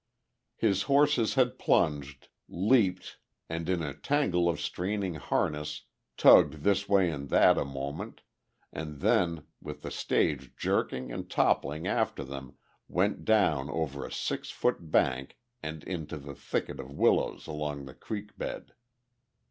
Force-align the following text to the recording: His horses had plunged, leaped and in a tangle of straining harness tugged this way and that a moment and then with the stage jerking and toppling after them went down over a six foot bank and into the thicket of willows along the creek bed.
His 0.55 0.81
horses 0.89 1.35
had 1.35 1.59
plunged, 1.59 2.27
leaped 2.49 3.19
and 3.47 3.69
in 3.69 3.83
a 3.83 3.93
tangle 3.93 4.49
of 4.49 4.59
straining 4.59 5.13
harness 5.13 5.83
tugged 6.17 6.63
this 6.63 6.89
way 6.89 7.11
and 7.11 7.29
that 7.29 7.55
a 7.55 7.63
moment 7.65 8.21
and 8.73 9.01
then 9.01 9.45
with 9.61 9.83
the 9.83 9.91
stage 9.91 10.55
jerking 10.57 11.11
and 11.11 11.29
toppling 11.29 11.85
after 11.85 12.23
them 12.23 12.57
went 12.87 13.25
down 13.25 13.69
over 13.69 14.03
a 14.03 14.11
six 14.11 14.49
foot 14.49 14.89
bank 14.89 15.37
and 15.61 15.83
into 15.83 16.17
the 16.17 16.33
thicket 16.33 16.79
of 16.79 16.89
willows 16.97 17.45
along 17.45 17.85
the 17.85 17.93
creek 17.93 18.35
bed. 18.39 18.73